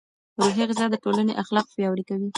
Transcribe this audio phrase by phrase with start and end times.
[0.41, 2.29] روحي غذا د ټولنې اخلاق پیاوړي کوي.